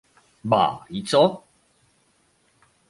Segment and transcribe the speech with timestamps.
[0.53, 0.61] "ba
[1.01, 1.21] i co?"